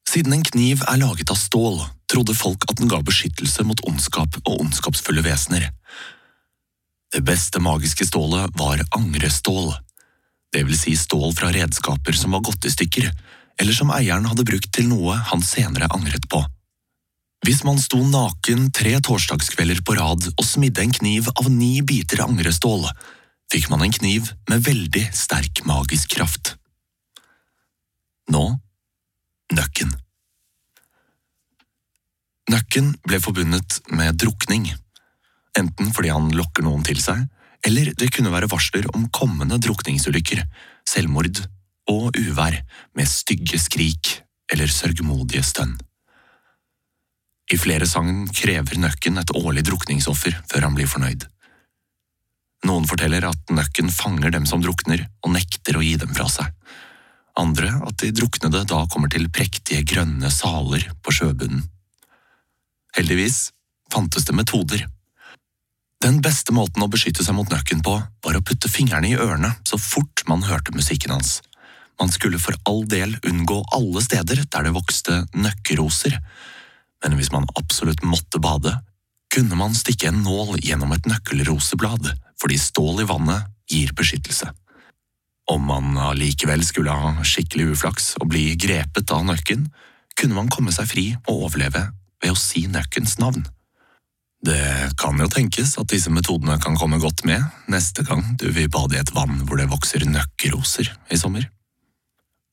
Siden 0.10 0.34
en 0.34 0.44
kniv 0.44 0.82
er 0.90 0.98
laget 0.98 1.30
av 1.30 1.38
stål, 1.38 1.78
trodde 2.10 2.34
folk 2.34 2.66
at 2.66 2.80
den 2.80 2.90
ga 2.90 2.98
beskyttelse 3.06 3.62
mot 3.62 3.84
ondskap 3.86 4.40
og 4.42 4.64
ondskapsfulle 4.64 5.22
vesener. 5.22 5.68
Det 7.14 7.22
beste 7.28 7.62
magiske 7.62 8.08
stålet 8.10 8.58
var 8.58 8.82
angrestål, 8.98 9.76
det 10.50 10.64
vil 10.66 10.80
si 10.80 10.96
stål 10.98 11.36
fra 11.38 11.52
redskaper 11.54 12.18
som 12.18 12.34
var 12.34 12.42
gått 12.48 12.66
i 12.66 12.74
stykker, 12.74 13.12
eller 13.62 13.78
som 13.78 13.94
eieren 13.94 14.26
hadde 14.26 14.48
brukt 14.50 14.72
til 14.74 14.90
noe 14.90 15.20
han 15.30 15.46
senere 15.46 15.92
angret 15.94 16.26
på. 16.26 16.42
Hvis 17.46 17.62
man 17.62 17.78
sto 17.78 18.02
naken 18.02 18.72
tre 18.74 18.98
torsdagskvelder 18.98 19.86
på 19.86 20.00
rad 20.00 20.26
og 20.32 20.48
smidde 20.48 20.82
en 20.82 20.98
kniv 20.98 21.30
av 21.36 21.52
ni 21.54 21.86
biter 21.86 22.26
angrestål, 22.26 22.90
fikk 23.52 23.70
man 23.72 23.86
en 23.86 23.94
kniv 23.96 24.32
med 24.50 24.66
veldig 24.66 25.06
sterk 25.16 25.64
magisk 25.68 26.16
kraft. 26.18 26.56
Nå 28.32 28.46
nøkken. 29.54 29.92
Nøkken 32.50 32.92
ble 33.06 33.20
forbundet 33.22 33.80
med 33.94 34.18
drukning, 34.22 34.68
enten 35.58 35.92
fordi 35.94 36.12
han 36.14 36.30
lokker 36.38 36.66
noen 36.66 36.86
til 36.86 37.02
seg, 37.02 37.26
eller 37.66 37.94
det 37.98 38.12
kunne 38.14 38.34
være 38.34 38.50
varsler 38.52 38.86
om 38.94 39.08
kommende 39.14 39.58
drukningsulykker, 39.62 40.44
selvmord 40.86 41.42
og 41.90 42.18
uvær 42.18 42.60
med 42.98 43.10
stygge 43.10 43.58
skrik 43.62 44.20
eller 44.54 44.70
sørgmodige 44.70 45.44
stønn. 45.46 45.74
I 47.54 47.58
flere 47.62 47.86
sagn 47.90 48.26
krever 48.34 48.78
nøkken 48.82 49.22
et 49.22 49.34
årlig 49.38 49.66
drukningsoffer 49.68 50.38
før 50.50 50.68
han 50.68 50.78
blir 50.78 50.90
fornøyd. 50.90 51.26
Noen 52.66 52.88
forteller 52.90 53.28
at 53.30 53.54
nøkken 53.54 53.92
fanger 53.94 54.34
dem 54.34 54.46
som 54.50 54.64
drukner 54.64 55.06
og 55.22 55.34
nekter 55.36 55.78
å 55.78 55.84
gi 55.86 55.94
dem 56.02 56.14
fra 56.18 56.26
seg. 56.32 56.50
Andre 57.38 57.70
at 57.86 58.00
de 58.02 58.14
druknede 58.16 58.64
da 58.66 58.86
kommer 58.90 59.12
til 59.12 59.28
prektige 59.30 59.84
grønne 59.86 60.32
saler 60.34 60.88
på 61.04 61.14
sjøbunnen. 61.14 61.66
Heldigvis 62.96 63.52
fantes 63.92 64.26
det 64.26 64.38
metoder. 64.38 64.86
Den 66.02 66.22
beste 66.24 66.56
måten 66.56 66.84
å 66.84 66.90
beskytte 66.92 67.26
seg 67.26 67.36
mot 67.38 67.52
nøkken 67.52 67.84
på 67.86 67.96
var 68.00 68.38
å 68.38 68.44
putte 68.46 68.72
fingrene 68.72 69.12
i 69.12 69.20
ørene 69.20 69.52
så 69.68 69.78
fort 69.82 70.26
man 70.30 70.46
hørte 70.48 70.74
musikken 70.76 71.14
hans. 71.14 71.40
Man 72.00 72.12
skulle 72.12 72.42
for 72.42 72.58
all 72.68 72.84
del 72.90 73.16
unngå 73.24 73.62
alle 73.76 74.02
steder 74.04 74.42
der 74.44 74.68
det 74.68 74.74
vokste 74.76 75.22
nøkkeroser, 75.38 76.18
men 77.04 77.16
hvis 77.20 77.32
man 77.36 77.48
absolutt 77.60 78.04
måtte 78.04 78.42
bade, 78.42 78.74
kunne 79.32 79.58
man 79.60 79.76
stikke 79.76 80.10
en 80.10 80.24
nål 80.26 80.60
gjennom 80.64 80.96
et 80.96 81.08
nøkkelroseblad 81.10 82.16
fordi 82.46 82.60
stål 82.62 83.02
i 83.02 83.10
vannet 83.10 83.48
gir 83.66 83.90
beskyttelse. 83.98 84.52
Om 85.50 85.64
man 85.66 85.98
allikevel 85.98 86.62
skulle 86.66 86.94
ha 86.94 87.24
skikkelig 87.26 87.72
uflaks 87.74 88.12
og 88.22 88.30
bli 88.30 88.52
grepet 88.62 89.10
av 89.14 89.26
nøkken, 89.26 89.66
kunne 90.14 90.38
man 90.38 90.52
komme 90.54 90.74
seg 90.74 90.90
fri 90.92 91.06
og 91.26 91.48
overleve 91.48 91.88
ved 92.22 92.34
å 92.34 92.38
si 92.38 92.68
nøkkens 92.70 93.18
navn. 93.18 93.48
Det 94.46 94.94
kan 95.02 95.18
jo 95.18 95.30
tenkes 95.32 95.74
at 95.82 95.90
disse 95.90 96.14
metodene 96.14 96.60
kan 96.62 96.78
komme 96.78 97.02
godt 97.02 97.26
med 97.26 97.42
neste 97.72 98.06
gang 98.06 98.22
du 98.38 98.46
vil 98.54 98.70
bade 98.70 98.94
i 98.94 99.02
et 99.02 99.14
vann 99.18 99.42
hvor 99.48 99.58
det 99.58 99.72
vokser 99.74 100.06
nøkkeroser 100.06 100.94
i 101.10 101.18
sommer. 101.18 101.50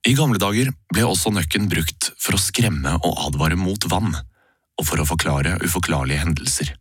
I 0.09 0.17
gamle 0.17 0.41
dager 0.41 0.73
ble 0.89 1.05
også 1.05 1.35
nøkken 1.37 1.69
brukt 1.69 2.15
for 2.17 2.39
å 2.39 2.41
skremme 2.41 2.97
og 2.97 3.27
advare 3.29 3.61
mot 3.61 3.85
vann, 3.93 4.17
og 4.81 4.89
for 4.89 5.05
å 5.05 5.07
forklare 5.07 5.59
uforklarlige 5.61 6.25
hendelser, 6.25 6.73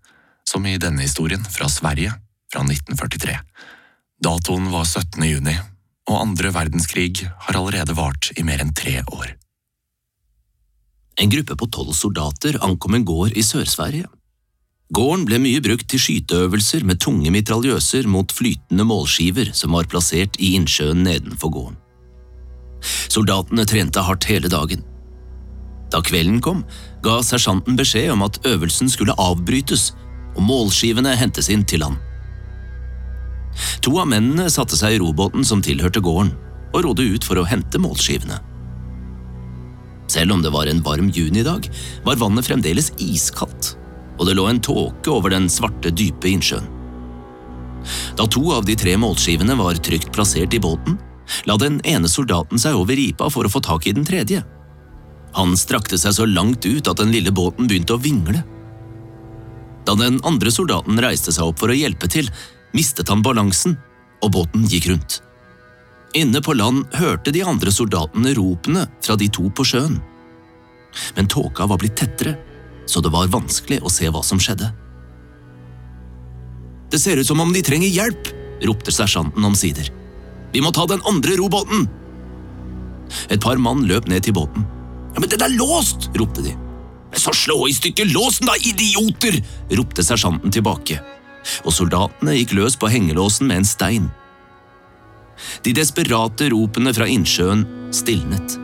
som 0.47 0.63
i 0.65 0.79
denne 0.79 1.03
historien 1.03 1.43
fra 1.43 1.67
Sverige 1.69 2.15
fra 2.51 2.63
1943. 2.65 3.37
Datoen 4.23 4.69
var 4.71 4.85
17. 4.85 5.23
juni, 5.25 5.55
og 6.09 6.21
andre 6.21 6.51
verdenskrig 6.53 7.23
har 7.25 7.57
allerede 7.57 7.95
vart 7.97 8.31
i 8.37 8.43
mer 8.45 8.61
enn 8.61 8.73
tre 8.75 8.99
år. 9.07 9.35
En 11.21 11.31
gruppe 11.31 11.57
på 11.57 11.67
tolv 11.73 11.93
soldater 11.95 12.57
ankom 12.65 12.95
en 12.97 13.05
gård 13.05 13.35
i 13.37 13.43
Sør-Sverige. 13.45 14.09
Gården 14.91 15.23
ble 15.27 15.39
mye 15.39 15.61
brukt 15.63 15.87
til 15.91 16.01
skyteøvelser 16.03 16.83
med 16.87 16.99
tunge 16.99 17.31
mitraljøser 17.31 18.07
mot 18.11 18.31
flytende 18.35 18.83
målskiver 18.87 19.53
som 19.55 19.77
var 19.77 19.87
plassert 19.91 20.35
i 20.39 20.53
innsjøen 20.57 21.05
nedenfor 21.07 21.53
gården. 21.55 21.77
Soldatene 23.11 23.65
trente 23.69 24.03
hardt 24.03 24.27
hele 24.27 24.51
dagen. 24.51 24.83
Da 25.91 26.01
kvelden 26.03 26.39
kom, 26.43 26.63
ga 27.03 27.19
sersjanten 27.23 27.77
beskjed 27.79 28.11
om 28.13 28.23
at 28.25 28.39
øvelsen 28.47 28.89
skulle 28.91 29.15
avbrytes 29.19 29.91
og 30.35 30.43
målskivene 30.47 31.15
hentes 31.19 31.51
inn 31.51 31.63
til 31.67 31.83
land. 31.85 31.99
To 33.85 33.97
av 33.99 34.09
mennene 34.11 34.49
satte 34.51 34.77
seg 34.79 34.95
i 34.95 35.01
robåten 35.01 35.45
som 35.47 35.61
tilhørte 35.63 36.03
gården, 36.03 36.31
og 36.71 36.85
rodde 36.85 37.05
ut 37.15 37.25
for 37.27 37.41
å 37.41 37.47
hente 37.47 37.81
målskivene. 37.81 38.39
Selv 40.11 40.35
om 40.35 40.41
det 40.43 40.51
var 40.51 40.67
en 40.67 40.83
varm 40.83 41.09
junidag, 41.13 41.69
var 42.03 42.19
vannet 42.19 42.47
fremdeles 42.47 42.91
iskaldt, 42.99 43.75
og 44.19 44.27
det 44.27 44.35
lå 44.35 44.47
en 44.49 44.61
tåke 44.63 45.11
over 45.11 45.33
den 45.33 45.47
svarte, 45.51 45.91
dype 45.91 46.29
innsjøen. 46.31 46.67
Da 48.19 48.27
to 48.29 48.43
av 48.53 48.67
de 48.67 48.75
tre 48.77 48.93
målskivene 48.99 49.55
var 49.57 49.79
trygt 49.81 50.11
plassert 50.13 50.53
i 50.53 50.61
båten, 50.61 50.99
la 51.47 51.55
den 51.57 51.79
ene 51.87 52.09
soldaten 52.11 52.59
seg 52.59 52.75
over 52.77 52.97
ripa 52.99 53.29
for 53.31 53.47
å 53.47 53.51
få 53.51 53.61
tak 53.63 53.87
i 53.87 53.95
den 53.95 54.05
tredje. 54.05 54.43
Han 55.37 55.55
strakte 55.57 55.97
seg 55.97 56.15
så 56.17 56.27
langt 56.27 56.65
ut 56.67 56.89
at 56.91 56.99
den 56.99 57.13
lille 57.13 57.31
båten 57.31 57.69
begynte 57.69 57.95
å 57.95 58.01
vingle. 58.03 58.43
Da 59.87 59.95
den 59.97 60.19
andre 60.27 60.51
soldaten 60.53 60.99
reiste 61.01 61.31
seg 61.33 61.47
opp 61.47 61.61
for 61.61 61.71
å 61.71 61.77
hjelpe 61.77 62.09
til, 62.11 62.27
mistet 62.75 63.09
han 63.09 63.23
balansen, 63.25 63.77
og 64.21 64.33
båten 64.35 64.67
gikk 64.69 64.89
rundt. 64.91 65.19
Inne 66.17 66.41
på 66.43 66.53
land 66.53 66.85
hørte 66.99 67.31
de 67.31 67.43
andre 67.47 67.71
soldatene 67.71 68.33
ropene 68.35 68.85
fra 69.03 69.15
de 69.15 69.29
to 69.31 69.47
på 69.55 69.65
sjøen. 69.67 69.99
Men 71.15 71.29
tåka 71.31 71.67
var 71.71 71.79
blitt 71.79 71.95
tettere, 72.01 72.35
så 72.85 72.99
det 73.01 73.13
var 73.13 73.31
vanskelig 73.31 73.79
å 73.79 73.91
se 73.91 74.09
hva 74.11 74.23
som 74.25 74.41
skjedde. 74.41 74.67
Det 76.91 76.99
ser 76.99 77.21
ut 77.21 77.27
som 77.27 77.39
om 77.39 77.53
de 77.55 77.63
trenger 77.63 77.87
hjelp, 77.87 78.31
ropte 78.67 78.91
sersjanten 78.91 79.45
omsider. 79.47 79.87
Vi 80.51 80.59
må 80.61 80.73
ta 80.75 80.83
den 80.89 81.03
andre 81.07 81.37
robåten! 81.39 81.87
Et 83.31 83.39
par 83.43 83.59
mann 83.59 83.85
løp 83.87 84.09
ned 84.11 84.27
til 84.27 84.35
båten. 84.35 84.67
Ja, 85.15 85.19
Men 85.19 85.31
den 85.31 85.43
er 85.47 85.55
låst! 85.55 86.09
ropte 86.19 86.43
de. 86.43 86.51
Så 87.15 87.31
slå 87.35 87.67
i 87.67 87.75
stykker 87.75 88.11
låsen, 88.11 88.47
da, 88.47 88.55
idioter! 88.59 89.39
ropte 89.79 90.03
sersjanten 90.03 90.51
tilbake. 90.51 90.99
Og 91.65 91.73
soldatene 91.75 92.35
gikk 92.37 92.55
løs 92.57 92.77
på 92.79 92.89
hengelåsen 92.91 93.49
med 93.49 93.61
en 93.61 93.67
stein. 93.67 94.09
De 95.65 95.73
desperate 95.73 96.51
ropene 96.53 96.93
fra 96.93 97.07
innsjøen 97.09 97.65
stilnet. 97.95 98.57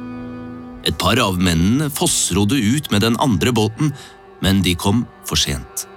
Et 0.87 0.95
par 0.95 1.19
av 1.19 1.39
mennene 1.41 1.89
fossrodde 1.91 2.55
ut 2.55 2.91
med 2.93 3.03
den 3.03 3.17
andre 3.23 3.51
båten, 3.51 3.91
men 4.45 4.61
de 4.63 4.75
kom 4.79 5.03
for 5.27 5.39
sent. 5.39 5.87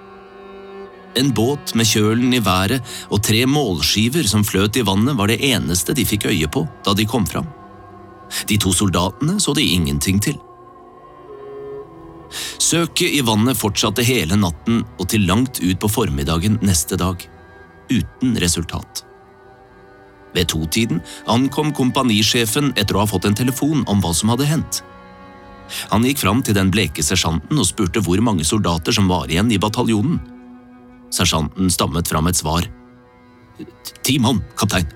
En 1.15 1.31
båt 1.35 1.73
med 1.75 1.87
kjølen 1.87 2.33
i 2.33 2.43
været 2.43 2.83
og 3.11 3.21
tre 3.23 3.43
målskiver 3.47 4.27
som 4.27 4.45
fløt 4.47 4.79
i 4.79 4.85
vannet, 4.87 5.17
var 5.19 5.27
det 5.27 5.41
eneste 5.43 5.95
de 5.95 6.07
fikk 6.07 6.29
øye 6.31 6.47
på 6.51 6.65
da 6.85 6.95
de 6.95 7.07
kom 7.07 7.27
fram. 7.27 7.49
De 8.47 8.57
to 8.57 8.71
soldatene 8.75 9.39
så 9.43 9.53
de 9.55 9.65
ingenting 9.75 10.21
til. 10.23 10.39
Søket 12.61 13.17
i 13.17 13.21
vannet 13.25 13.59
fortsatte 13.59 14.05
hele 14.07 14.37
natten 14.39 14.83
og 14.97 15.07
til 15.11 15.25
langt 15.27 15.59
ut 15.63 15.79
på 15.81 15.89
formiddagen 15.91 16.59
neste 16.65 16.97
dag, 16.99 17.23
uten 17.91 18.37
resultat. 18.39 19.03
Ved 20.35 20.47
totiden 20.53 21.01
ankom 21.31 21.73
kompanisjefen 21.75 22.71
etter 22.79 22.95
å 22.95 23.03
ha 23.03 23.09
fått 23.09 23.27
en 23.27 23.35
telefon 23.35 23.83
om 23.91 23.99
hva 24.03 24.13
som 24.15 24.31
hadde 24.31 24.47
hendt. 24.47 24.81
Han 25.91 26.05
gikk 26.07 26.21
fram 26.23 26.41
til 26.43 26.55
den 26.55 26.71
bleke 26.71 27.03
sersjanten 27.03 27.59
og 27.59 27.67
spurte 27.67 28.03
hvor 28.03 28.19
mange 28.23 28.47
soldater 28.47 28.95
som 28.95 29.11
var 29.11 29.31
igjen 29.31 29.51
i 29.51 29.59
bataljonen. 29.61 30.19
Sersjanten 31.11 31.71
stammet 31.71 32.07
fram 32.07 32.27
et 32.31 32.39
svar. 32.39 32.67
Ti 34.03 34.17
mann, 34.23 34.41
kaptein. 34.59 34.87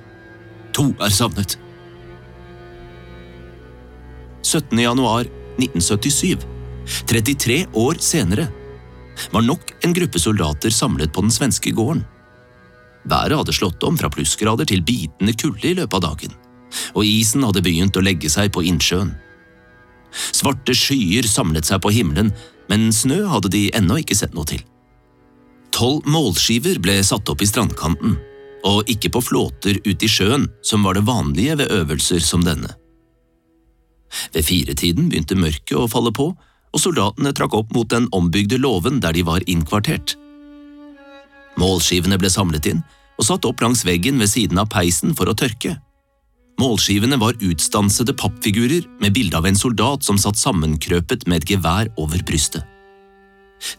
To 0.75 0.89
er 1.03 1.11
savnet. 1.11 1.57
17. 4.45 4.77
januar 4.79 5.27
1977, 5.57 6.43
33 6.85 7.65
år 7.73 7.99
senere, 8.03 8.47
var 9.31 9.45
nok 9.45 9.73
en 9.85 9.93
gruppe 9.95 10.19
soldater 10.19 10.73
samlet 10.73 11.13
på 11.13 11.23
den 11.25 11.33
svenske 11.33 11.71
gården. 11.75 12.03
Været 13.05 13.37
hadde 13.37 13.53
slått 13.53 13.83
om 13.85 13.97
fra 13.97 14.09
plussgrader 14.09 14.67
til 14.69 14.83
bitende 14.85 15.35
kulde 15.37 15.69
i 15.69 15.75
løpet 15.77 15.99
av 15.99 16.05
dagen, 16.09 16.35
og 16.97 17.05
isen 17.05 17.45
hadde 17.45 17.63
begynt 17.65 17.97
å 17.97 18.03
legge 18.03 18.31
seg 18.31 18.51
på 18.53 18.65
innsjøen. 18.65 19.13
Svarte 20.15 20.75
skyer 20.77 21.27
samlet 21.27 21.67
seg 21.67 21.81
på 21.83 21.91
himmelen, 21.93 22.31
men 22.71 22.89
snø 22.95 23.25
hadde 23.29 23.51
de 23.53 23.67
ennå 23.77 23.99
ikke 24.01 24.17
sett 24.17 24.33
noe 24.35 24.47
til. 24.49 24.63
Tolv 25.75 26.07
målskiver 26.07 26.79
ble 26.79 27.01
satt 27.03 27.29
opp 27.29 27.43
i 27.43 27.49
strandkanten, 27.49 28.15
og 28.65 28.89
ikke 28.89 29.11
på 29.13 29.21
flåter 29.21 29.77
ute 29.85 30.07
i 30.07 30.09
sjøen, 30.09 30.47
som 30.65 30.85
var 30.87 30.97
det 30.97 31.05
vanlige 31.05 31.59
ved 31.59 31.73
øvelser 31.75 32.23
som 32.23 32.45
denne. 32.45 32.71
Ved 34.33 34.47
firetiden 34.47 35.09
begynte 35.11 35.37
mørket 35.37 35.75
å 35.77 35.89
falle 35.91 36.13
på, 36.15 36.31
og 36.75 36.83
soldatene 36.83 37.31
trakk 37.35 37.55
opp 37.55 37.71
mot 37.75 37.87
den 37.89 38.09
ombygde 38.15 38.59
låven 38.59 38.99
der 39.03 39.15
de 39.15 39.23
var 39.23 39.45
innkvartert. 39.47 40.17
Målskivene 41.55 42.19
ble 42.19 42.29
samlet 42.31 42.67
inn 42.73 42.83
og 43.15 43.27
satt 43.29 43.47
opp 43.47 43.63
langs 43.63 43.85
veggen 43.87 44.19
ved 44.19 44.27
siden 44.27 44.59
av 44.59 44.67
peisen 44.73 45.15
for 45.15 45.31
å 45.31 45.37
tørke. 45.39 45.77
Målskivene 46.59 47.17
var 47.19 47.39
utstansede 47.43 48.15
pappfigurer 48.15 48.85
med 48.99 49.15
bilde 49.15 49.39
av 49.39 49.47
en 49.47 49.59
soldat 49.59 50.03
som 50.07 50.19
satt 50.19 50.39
sammenkrøpet 50.39 51.25
med 51.27 51.43
et 51.43 51.55
gevær 51.55 51.91
over 51.99 52.21
brystet. 52.27 52.63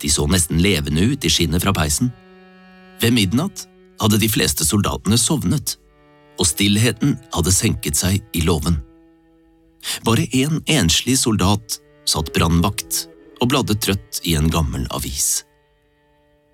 De 0.00 0.09
så 0.09 0.25
nesten 0.29 0.61
levende 0.65 1.05
ut 1.05 1.25
i 1.25 1.33
skinnet 1.33 1.62
fra 1.65 1.75
peisen. 1.76 2.11
Ved 3.00 3.12
midnatt 3.12 3.67
hadde 4.00 4.21
de 4.21 4.29
fleste 4.29 4.65
soldatene 4.65 5.19
sovnet, 5.21 5.76
og 6.41 6.49
stillheten 6.49 7.17
hadde 7.33 7.53
senket 7.53 7.97
seg 7.97 8.25
i 8.37 8.45
låven. 8.45 8.81
Bare 10.05 10.26
én 10.33 10.59
en 10.59 10.62
enslig 10.85 11.17
soldat 11.21 11.79
satt 12.09 12.33
brannvakt 12.35 13.07
og 13.41 13.51
bladde 13.53 13.77
trøtt 13.83 14.21
i 14.25 14.37
en 14.39 14.49
gammel 14.53 14.87
avis. 14.95 15.45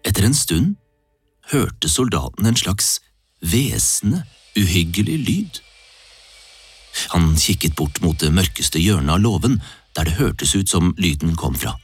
Etter 0.06 0.26
en 0.26 0.36
stund 0.36 0.74
hørte 1.52 1.90
soldaten 1.90 2.48
en 2.48 2.58
slags 2.58 2.96
hvesende, 3.42 4.24
uhyggelig 4.58 5.18
lyd. 5.26 5.60
Han 7.14 7.32
kikket 7.40 7.76
bort 7.78 8.02
mot 8.04 8.18
det 8.20 8.32
mørkeste 8.34 8.80
hjørnet 8.82 9.16
av 9.16 9.22
låven, 9.22 9.60
der 9.96 10.08
det 10.08 10.18
hørtes 10.18 10.54
ut 10.56 10.68
som 10.68 10.92
lyden 11.00 11.36
kom 11.36 11.56
fra, 11.56 11.76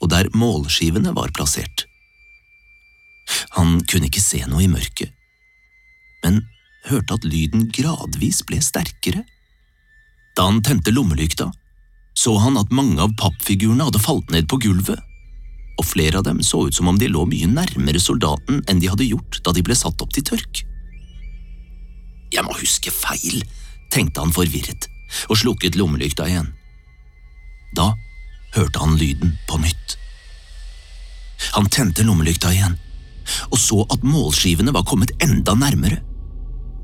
og 0.00 0.12
der 0.12 0.30
målskivene 0.36 1.14
var 1.16 1.32
plassert. 1.36 1.86
Han 3.56 3.80
kunne 3.88 4.08
ikke 4.08 4.24
se 4.24 4.42
noe 4.48 4.64
i 4.64 4.70
mørket, 4.70 5.12
men 6.24 6.42
hørte 6.88 7.18
at 7.18 7.26
lyden 7.28 7.68
gradvis 7.72 8.42
ble 8.46 8.58
sterkere. 8.64 9.22
Da 10.36 10.48
han 10.48 10.62
tente 10.64 10.92
lommelykta, 10.94 11.50
så 12.14 12.36
han 12.38 12.58
at 12.60 12.74
mange 12.74 13.00
av 13.02 13.14
pappfigurene 13.20 13.86
hadde 13.88 14.02
falt 14.02 14.30
ned 14.34 14.48
på 14.50 14.58
gulvet, 14.62 15.00
og 15.80 15.88
flere 15.88 16.20
av 16.20 16.26
dem 16.26 16.42
så 16.44 16.66
ut 16.68 16.76
som 16.76 16.90
om 16.90 16.98
de 17.00 17.08
lå 17.08 17.24
mye 17.28 17.48
nærmere 17.48 18.00
soldaten 18.02 18.60
enn 18.68 18.82
de 18.82 18.90
hadde 18.92 19.08
gjort 19.08 19.40
da 19.44 19.54
de 19.56 19.64
ble 19.64 19.76
satt 19.78 20.04
opp 20.04 20.12
til 20.14 20.26
tørk. 20.28 20.62
Jeg 22.32 22.44
må 22.46 22.54
huske 22.56 22.92
feil, 22.94 23.42
tenkte 23.92 24.22
han 24.24 24.32
forvirret, 24.32 24.88
og 25.28 25.40
slukket 25.40 25.76
lommelykta 25.76 26.28
igjen. 26.28 26.52
Da 27.76 27.92
hørte 28.54 28.80
han 28.80 28.96
lyden 29.00 29.34
på 29.48 29.60
nytt. 29.60 29.96
Han 31.56 31.68
tente 31.72 32.04
lommelykta 32.06 32.52
igjen, 32.52 32.76
og 33.50 33.58
så 33.60 33.82
at 33.92 34.04
målskivene 34.06 34.72
var 34.74 34.86
kommet 34.88 35.14
enda 35.24 35.56
nærmere. 35.58 36.00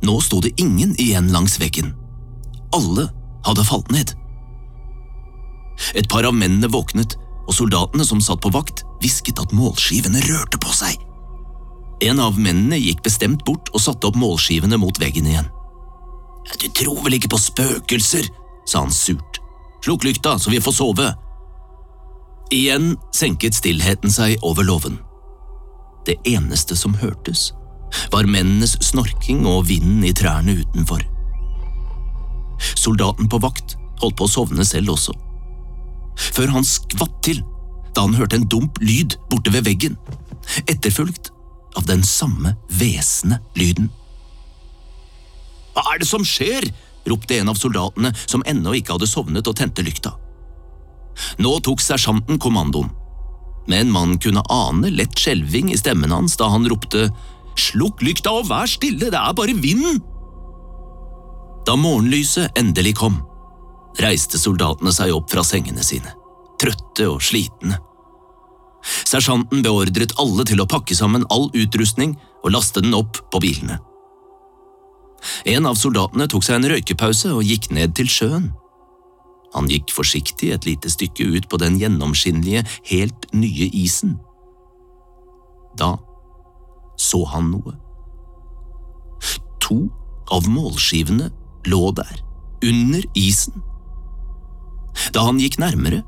Nå 0.05 0.19
sto 0.25 0.41
det 0.45 0.55
ingen 0.61 0.95
igjen 1.01 1.33
langs 1.35 1.59
veggen. 1.61 1.93
Alle 2.77 3.09
hadde 3.47 3.65
falt 3.67 3.91
ned. 3.95 4.13
Et 5.95 6.09
par 6.09 6.27
av 6.27 6.35
mennene 6.37 6.71
våknet, 6.73 7.17
og 7.49 7.57
soldatene 7.57 8.05
som 8.05 8.21
satt 8.21 8.43
på 8.45 8.53
vakt, 8.53 8.85
hvisket 9.03 9.41
at 9.41 9.55
målskivene 9.57 10.21
rørte 10.29 10.61
på 10.61 10.73
seg. 10.75 10.99
En 12.05 12.21
av 12.23 12.39
mennene 12.39 12.79
gikk 12.79 13.03
bestemt 13.07 13.45
bort 13.47 13.71
og 13.73 13.83
satte 13.83 14.11
opp 14.11 14.19
målskivene 14.19 14.79
mot 14.79 15.01
veggen 15.01 15.27
igjen. 15.27 15.49
Du 16.61 16.69
tror 16.73 17.03
vel 17.05 17.19
ikke 17.19 17.33
på 17.33 17.41
spøkelser, 17.43 18.29
sa 18.69 18.85
han 18.85 18.95
surt. 18.95 19.41
Slukk 19.85 20.07
lykta, 20.07 20.37
så 20.39 20.53
vi 20.53 20.63
får 20.63 20.77
sove. 20.79 21.09
Igjen 22.55 22.95
senket 23.15 23.59
stillheten 23.59 24.13
seg 24.13 24.39
over 24.47 24.67
låven. 24.67 24.99
Det 26.07 26.17
eneste 26.29 26.77
som 26.79 26.97
hørtes, 26.97 27.51
var 28.13 28.29
mennenes 28.29 28.77
snorking 28.85 29.45
og 29.49 29.67
vinden 29.69 30.05
i 30.07 30.15
trærne 30.17 30.55
utenfor. 30.61 31.03
Soldaten 32.75 33.29
på 33.29 33.41
vakt 33.43 33.77
holdt 34.01 34.17
på 34.19 34.27
å 34.27 34.33
sovne 34.33 34.65
selv 34.67 34.95
også. 34.95 35.15
Før 36.19 36.53
han 36.57 36.67
skvatt 36.67 37.17
til 37.27 37.43
da 37.95 38.05
han 38.05 38.17
hørte 38.19 38.39
en 38.39 38.49
dump 38.51 38.79
lyd 38.85 39.17
borte 39.31 39.51
ved 39.55 39.65
veggen, 39.67 39.97
etterfulgt 40.71 41.33
av 41.79 41.87
den 41.89 42.05
samme 42.07 42.55
hvesende 42.79 43.41
lyden. 43.59 43.89
Hva 45.75 45.85
er 45.95 46.03
det 46.03 46.11
som 46.11 46.27
skjer? 46.27 46.69
ropte 47.09 47.39
en 47.39 47.49
av 47.49 47.57
soldatene 47.57 48.11
som 48.29 48.43
ennå 48.51 48.75
ikke 48.77 48.93
hadde 48.95 49.09
sovnet 49.09 49.47
og 49.49 49.57
tente 49.57 49.81
lykta. 49.81 50.13
Nå 51.41 51.55
tok 51.65 51.81
sersjanten 51.81 52.39
kommandoen, 52.43 52.91
men 53.71 53.91
man 53.95 54.19
kunne 54.23 54.45
ane 54.53 54.91
lett 54.93 55.17
skjelving 55.19 55.73
i 55.73 55.79
stemmen 55.81 56.13
hans 56.13 56.37
da 56.41 56.51
han 56.53 56.69
ropte 56.69 57.09
Slukk 57.59 58.05
lykta 58.07 58.31
og 58.39 58.47
vær 58.53 58.69
stille, 58.71 59.09
det 59.11 59.19
er 59.19 59.35
bare 59.35 59.57
vinden! 59.59 59.99
Da 61.67 61.75
morgenlyset 61.77 62.55
endelig 62.59 62.95
kom, 63.01 63.19
reiste 64.03 64.39
soldatene 64.41 64.93
seg 64.95 65.13
opp 65.15 65.31
fra 65.33 65.45
sengene 65.47 65.85
sine, 65.85 66.13
trøtte 66.61 67.09
og 67.11 67.23
slitne. 67.25 67.81
Sersjanten 69.09 69.63
beordret 69.65 70.15
alle 70.23 70.47
til 70.49 70.63
å 70.63 70.69
pakke 70.71 70.97
sammen 70.97 71.27
all 71.35 71.49
utrustning 71.57 72.15
og 72.45 72.53
laste 72.55 72.83
den 72.85 72.95
opp 72.97 73.19
på 73.33 73.43
bilene. 73.43 73.81
En 75.51 75.67
av 75.67 75.77
soldatene 75.79 76.29
tok 76.31 76.47
seg 76.47 76.61
en 76.61 76.71
røykepause 76.71 77.33
og 77.35 77.47
gikk 77.47 77.73
ned 77.75 77.97
til 77.99 78.11
sjøen. 78.13 78.53
Han 79.57 79.69
gikk 79.73 79.91
forsiktig 79.95 80.53
et 80.55 80.69
lite 80.69 80.91
stykke 80.93 81.27
ut 81.35 81.49
på 81.51 81.59
den 81.61 81.79
gjennomskinnelige, 81.81 82.63
helt 82.93 83.27
nye 83.35 83.67
isen. 83.75 84.19
Da 85.79 85.97
så 86.99 87.23
han 87.31 87.53
noe. 87.53 87.77
To 89.65 89.85
av 90.35 90.49
målskivene 90.51 91.31
lå 91.71 91.83
der, 91.97 92.21
under 92.65 93.05
isen. 93.19 93.63
Da 95.15 95.25
han 95.27 95.41
gikk 95.41 95.59
nærmere, 95.63 96.03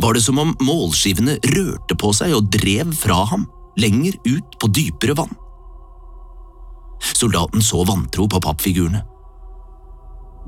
var 0.00 0.16
det 0.16 0.22
som 0.24 0.38
om 0.40 0.54
målskivene 0.64 1.36
rørte 1.52 1.96
på 1.98 2.12
seg 2.16 2.32
og 2.36 2.48
drev 2.52 2.92
fra 2.96 3.22
ham, 3.28 3.46
lenger 3.80 4.16
ut 4.26 4.56
på 4.60 4.70
dypere 4.72 5.16
vann. 5.18 5.32
Soldaten 7.00 7.64
så 7.64 7.84
vantro 7.88 8.26
på 8.28 8.40
pappfigurene. 8.40 9.02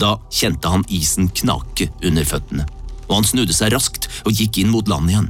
Da 0.00 0.16
kjente 0.32 0.70
han 0.72 0.84
isen 0.92 1.28
knake 1.36 1.90
under 2.04 2.26
føttene, 2.28 2.66
og 3.08 3.18
han 3.18 3.28
snudde 3.28 3.56
seg 3.56 3.74
raskt 3.74 4.08
og 4.24 4.32
gikk 4.36 4.62
inn 4.62 4.72
mot 4.72 4.88
land 4.88 5.12
igjen. 5.12 5.28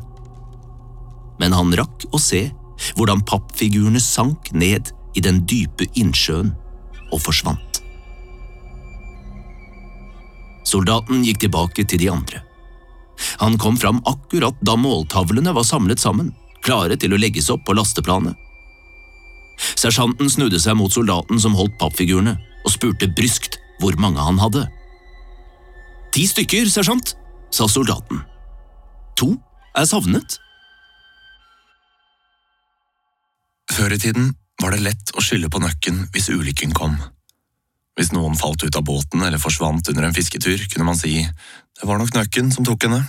Men 1.43 1.55
han 1.57 1.75
rakk 1.79 2.07
å 2.15 2.21
se 2.23 2.45
hvordan 2.97 3.25
pappfigurene 3.27 4.01
sank 4.03 4.53
ned 4.55 4.93
i 5.19 5.23
den 5.25 5.43
dype 5.51 5.89
innsjøen 5.99 6.55
og 7.13 7.21
forsvant. 7.23 7.72
Soldaten 10.73 11.25
gikk 11.27 11.43
tilbake 11.45 11.85
til 11.85 12.01
de 12.01 12.09
andre. 12.13 12.41
Han 13.43 13.59
kom 13.61 13.77
fram 13.77 14.01
akkurat 14.09 14.57
da 14.65 14.77
måltavlene 14.81 15.53
var 15.55 15.67
samlet 15.69 16.01
sammen, 16.01 16.33
klare 16.65 16.97
til 16.97 17.13
å 17.13 17.21
legges 17.21 17.51
opp 17.53 17.67
på 17.67 17.77
lasteplanet. 17.77 18.39
Sersjanten 19.77 20.31
snudde 20.33 20.59
seg 20.63 20.79
mot 20.79 20.93
soldaten 20.93 21.39
som 21.43 21.55
holdt 21.59 21.77
pappfigurene, 21.81 22.39
og 22.63 22.73
spurte 22.73 23.11
bryskt 23.11 23.59
hvor 23.83 23.97
mange 24.01 24.23
han 24.23 24.39
hadde. 24.41 24.65
Ti 26.13 26.27
stykker, 26.29 26.69
sersjant, 26.71 27.15
sa 27.53 27.69
soldaten. 27.71 28.23
To 29.21 29.35
er 29.77 29.89
savnet. 29.89 30.39
Før 33.73 33.95
i 33.95 34.01
tiden 34.01 34.33
var 34.61 34.75
det 34.75 34.85
lett 34.85 35.13
å 35.17 35.25
skylde 35.25 35.51
på 35.53 35.63
nøkken 35.63 36.07
hvis 36.15 36.31
ulykken 36.33 36.75
kom. 36.77 36.99
Hvis 37.99 38.13
noen 38.15 38.39
falt 38.39 38.63
ut 38.65 38.77
av 38.79 38.85
båten 38.87 39.25
eller 39.25 39.41
forsvant 39.41 39.89
under 39.93 40.07
en 40.07 40.17
fisketur, 40.17 40.61
kunne 40.73 40.89
man 40.89 40.99
si 40.99 41.19
det 41.23 41.89
var 41.89 42.01
nok 42.01 42.15
nøkken 42.15 42.53
som 42.55 42.65
tok 42.65 42.87
henne. 42.87 43.03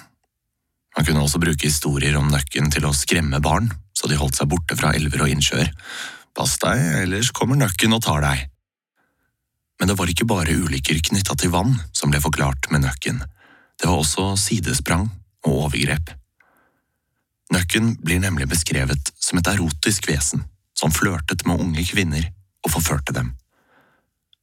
Man 0.98 1.06
kunne 1.08 1.24
også 1.24 1.41
bruke 1.41 1.67
historier 1.67 2.17
om 2.19 2.32
nøkken 2.32 2.72
til 2.74 2.86
å 2.88 2.96
skremme 2.96 3.41
barn, 3.43 3.69
så 3.93 4.10
de 4.10 4.17
holdt 4.19 4.38
seg 4.39 4.50
borte 4.52 4.78
fra 4.78 4.93
elver 4.98 5.26
og 5.26 5.32
innsjøer. 5.34 5.72
Pass 6.34 6.58
deg, 6.62 6.82
ellers 7.04 7.32
kommer 7.36 7.60
nøkken 7.60 7.93
og 7.96 8.04
tar 8.06 8.24
deg. 8.26 8.48
Men 9.80 9.89
det 9.89 9.98
var 10.00 10.10
ikke 10.10 10.30
bare 10.30 10.56
ulykker 10.58 11.02
knytta 11.10 11.38
til 11.39 11.54
vann 11.54 11.76
som 11.96 12.13
ble 12.13 12.22
forklart 12.24 12.69
med 12.74 12.86
nøkken, 12.86 13.24
det 13.84 13.89
var 13.89 14.00
også 14.00 14.34
sidesprang 14.39 15.10
og 15.43 15.56
overgrep. 15.65 16.13
Nøkken 17.54 17.98
blir 18.00 18.22
nemlig 18.24 18.48
beskrevet 18.50 19.12
som 19.19 19.39
et 19.39 19.50
erotisk 19.52 20.08
vesen 20.08 20.46
som 20.78 20.93
flørtet 20.93 21.43
med 21.46 21.60
unge 21.60 21.84
kvinner 21.86 22.30
og 22.63 22.72
forførte 22.72 23.13
dem. 23.13 23.34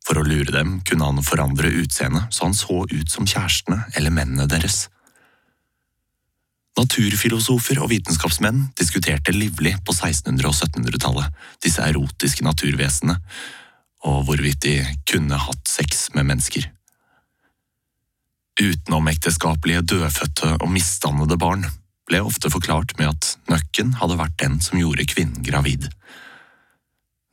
For 0.07 0.19
å 0.19 0.25
lure 0.27 0.53
dem 0.55 0.79
kunne 0.87 1.11
han 1.11 1.25
forandre 1.25 1.73
utseendet 1.83 2.33
så 2.35 2.49
han 2.49 2.57
så 2.57 2.83
ut 2.89 3.13
som 3.13 3.29
kjærestene 3.29 3.83
eller 3.95 4.15
mennene 4.15 4.49
deres. 4.51 4.89
Naturfilosofer 6.79 7.81
og 7.83 7.91
vitenskapsmenn 7.91 8.71
diskuterte 8.79 9.35
livlig 9.35 9.75
på 9.85 9.93
1600- 9.93 10.49
og 10.49 10.55
1700-tallet 10.55 11.41
disse 11.65 11.85
erotiske 11.85 12.47
naturvesenene, 12.47 13.19
og 14.09 14.23
hvorvidt 14.29 14.63
de 14.65 14.77
kunne 15.11 15.37
hatt 15.37 15.69
sex 15.69 16.07
med 16.15 16.31
mennesker. 16.31 16.71
Utenomekteskapelige 18.61 19.85
dødfødte 19.93 20.55
og 20.61 20.71
misdannede 20.73 21.37
barn 21.41 21.67
ble 22.09 22.23
ofte 22.25 22.51
forklart 22.53 22.97
med 22.99 23.13
at 23.13 23.35
nøkken 23.51 23.95
hadde 24.01 24.19
vært 24.21 24.39
den 24.41 24.59
som 24.65 24.81
gjorde 24.81 25.07
kvinnen 25.11 25.45
gravid. 25.47 25.87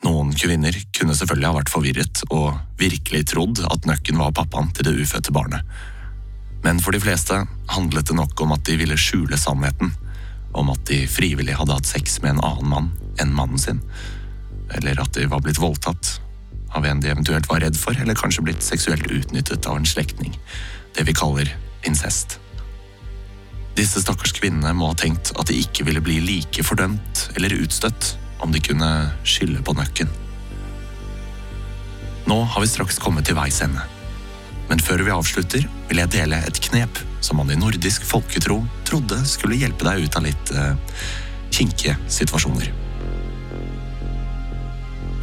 Noen 0.06 0.30
kvinner 0.38 0.76
kunne 0.94 1.16
selvfølgelig 1.18 1.50
ha 1.50 1.56
vært 1.58 1.72
forvirret 1.74 2.22
og 2.30 2.58
virkelig 2.80 3.24
trodd 3.32 3.64
at 3.66 3.88
nøkken 3.90 4.20
var 4.22 4.36
pappaen 4.38 4.70
til 4.76 4.86
det 4.88 4.98
ufødte 5.02 5.34
barnet. 5.34 5.64
Men 6.66 6.82
for 6.84 6.94
de 6.94 7.02
fleste 7.02 7.40
handlet 7.74 8.10
det 8.10 8.18
nok 8.18 8.42
om 8.44 8.54
at 8.54 8.66
de 8.68 8.78
ville 8.78 8.98
skjule 9.00 9.40
sannheten, 9.40 9.94
om 10.58 10.70
at 10.74 10.86
de 10.90 11.04
frivillig 11.10 11.58
hadde 11.58 11.76
hatt 11.76 11.90
sex 11.90 12.20
med 12.22 12.36
en 12.36 12.46
annen 12.46 12.72
mann 12.72 12.90
enn 13.22 13.34
mannen 13.34 13.62
sin, 13.62 13.82
eller 14.78 15.00
at 15.02 15.14
de 15.18 15.28
var 15.32 15.42
blitt 15.46 15.62
voldtatt 15.62 16.18
av 16.76 16.86
en 16.86 17.00
de 17.02 17.10
eventuelt 17.10 17.48
var 17.50 17.64
redd 17.64 17.78
for, 17.80 17.98
eller 17.98 18.18
kanskje 18.18 18.44
blitt 18.46 18.66
seksuelt 18.66 19.08
utnyttet 19.10 19.66
av 19.70 19.80
en 19.80 19.88
slektning. 19.88 20.36
Det 20.94 21.08
vi 21.08 21.16
kaller 21.16 21.50
incest. 21.88 22.38
Disse 23.78 24.02
stakkars 24.02 24.34
kvinnene 24.38 24.74
må 24.76 24.92
ha 24.92 24.98
tenkt 24.98 25.32
at 25.38 25.50
de 25.50 25.58
ikke 25.62 25.86
ville 25.88 26.02
bli 26.04 26.20
like 26.26 26.66
fordømt 26.66 27.28
eller 27.38 27.54
utstøtt 27.62 28.16
om 28.44 28.54
de 28.54 28.62
kunne 28.64 28.90
skylde 29.28 29.64
på 29.66 29.76
nøkken. 29.78 30.10
Nå 32.28 32.42
har 32.44 32.64
vi 32.64 32.70
straks 32.70 33.00
kommet 33.00 33.28
til 33.28 33.38
veis 33.38 33.62
ende. 33.64 33.84
Men 34.68 34.82
før 34.84 35.04
vi 35.06 35.14
avslutter, 35.16 35.64
vil 35.88 36.02
jeg 36.02 36.12
dele 36.12 36.42
et 36.44 36.60
knep 36.68 37.00
som 37.24 37.40
man 37.40 37.52
i 37.52 37.60
nordisk 37.60 38.04
folketro 38.06 38.60
trodde 38.88 39.22
skulle 39.28 39.60
hjelpe 39.60 39.88
deg 39.88 40.04
ut 40.04 40.18
av 40.20 40.26
litt 40.28 40.52
eh, 40.52 40.74
kinkige 41.56 41.96
situasjoner. 42.12 42.74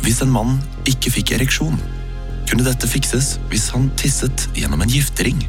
Hvis 0.04 0.20
en 0.24 0.32
mann 0.32 0.56
ikke 0.88 1.12
fikk 1.12 1.34
ereksjon, 1.36 1.76
kunne 2.48 2.64
dette 2.66 2.88
fikses 2.88 3.34
hvis 3.52 3.70
han 3.76 3.90
tisset 4.00 4.48
gjennom 4.56 4.84
en 4.84 4.92
giftering. 4.92 5.40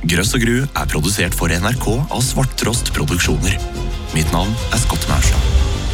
Grøss 0.00 0.32
og 0.36 0.44
gru 0.44 0.56
er 0.64 0.88
produsert 0.88 1.36
for 1.36 1.52
NRK 1.52 1.86
av 2.00 2.22
Svarttrost 2.24 2.88
Produksjoner. 2.96 3.58
Mitt 4.14 4.32
navn 4.32 4.50
er 4.72 4.78
Scott 4.78 5.08
Maurstad. 5.08 5.38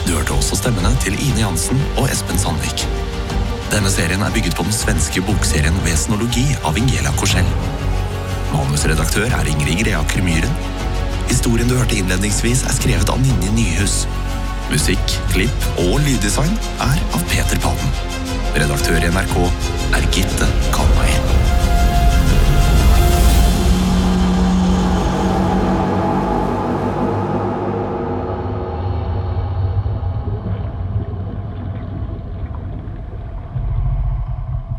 Du 0.07 0.15
hørte 0.15 0.33
også 0.33 0.57
stemmene 0.57 0.89
til 1.03 1.17
Ine 1.21 1.43
Jansen 1.43 1.81
og 1.99 2.09
Espen 2.09 2.39
Sandvik. 2.41 2.87
Denne 3.69 3.91
serien 3.93 4.23
er 4.25 4.33
bygget 4.33 4.57
på 4.57 4.65
den 4.65 4.73
svenske 4.73 5.21
bokserien 5.27 5.77
Vesenologi 5.85 6.47
av 6.65 6.79
Ingela 6.81 7.13
Korsell. 7.21 7.49
Manusredaktør 8.55 9.29
er 9.37 9.51
Ingrid 9.51 9.83
Greaker 9.83 10.25
Myhren. 10.25 10.57
Historien 11.29 11.69
du 11.69 11.77
hørte 11.77 11.99
innledningsvis 11.99 12.65
er 12.65 12.79
skrevet 12.79 13.13
av 13.13 13.21
Ninje 13.21 13.53
Nyhus. 13.59 13.99
Musikk, 14.71 15.19
klipp 15.35 15.69
og 15.83 15.99
lyddesign 16.07 16.57
er 16.87 17.03
av 17.13 17.27
Peter 17.33 17.61
Palmen. 17.67 17.93
Redaktør 18.57 18.97
i 19.03 19.13
NRK 19.13 19.37
er 19.99 20.09
Gitte 20.15 20.49
Kalmeier. 20.73 21.46